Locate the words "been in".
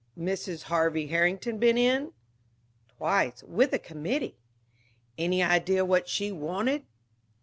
1.59-2.13